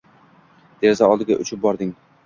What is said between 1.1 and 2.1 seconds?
oldiga uchib bording.